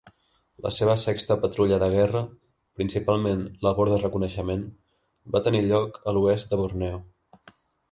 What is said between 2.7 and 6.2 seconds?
principalment labor de reconeixement, va tenir lloc a